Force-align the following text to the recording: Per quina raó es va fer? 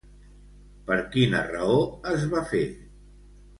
Per 0.87 0.97
quina 1.17 1.43
raó 1.53 1.77
es 2.15 2.27
va 2.35 2.43
fer? 2.57 2.65